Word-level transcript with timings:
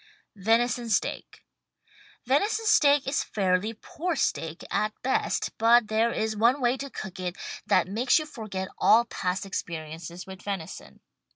VENISON 0.35 0.89
STEAK 0.89 1.43
Venison 2.25 2.65
steak 2.65 3.05
is 3.07 3.23
fairly 3.23 3.73
poor 3.79 4.15
steak 4.15 4.63
at 4.71 4.99
best. 5.03 5.55
But 5.59 5.89
there 5.89 6.09
is 6.11 6.35
one 6.35 6.59
way 6.59 6.75
to 6.77 6.89
cook 6.89 7.19
it 7.19 7.35
that 7.67 7.87
makes 7.87 8.17
you 8.17 8.25
forget 8.25 8.69
all 8.79 9.05
past 9.05 9.43
[i2o] 9.43 9.45
WRITTEN 9.45 9.45
FOR 9.45 9.45
MEN 9.45 9.45
BY 9.45 9.45
MEN 9.45 9.49
experiences 9.91 10.25
with 10.25 10.41
venison. 10.41 11.01